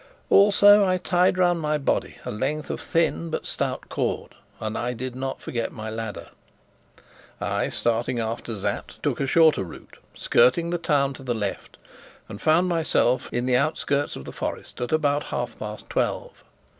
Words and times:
Also 0.31 0.83
I 0.83 0.97
tied 0.97 1.37
round 1.37 1.59
my 1.61 1.77
body 1.77 2.15
a 2.25 2.31
length 2.31 2.71
of 2.71 2.81
thin 2.81 3.29
but 3.29 3.45
stout 3.45 3.87
cord, 3.87 4.33
and 4.59 4.75
I 4.75 4.93
did 4.93 5.15
not 5.15 5.39
forget 5.39 5.71
my 5.71 5.91
ladder. 5.91 6.29
I, 7.39 7.69
starting 7.69 8.17
after 8.19 8.55
Sapt, 8.57 8.97
took 9.03 9.19
a 9.19 9.27
shorter 9.27 9.63
route, 9.63 9.97
skirting 10.15 10.71
the 10.71 10.79
town 10.79 11.13
to 11.13 11.21
the 11.21 11.35
left, 11.35 11.77
and 12.27 12.41
found 12.41 12.67
myself 12.67 13.31
in 13.31 13.45
the 13.45 13.57
outskirts 13.57 14.15
of 14.15 14.25
the 14.25 14.31
forest 14.31 14.81
at 14.81 14.91
about 14.91 15.25
half 15.25 15.59
past 15.59 15.87
twelve. 15.87 16.43